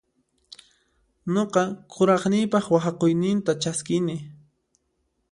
[1.33, 4.15] Nuqa kuraqniypaq waqhakuyninta chaskini.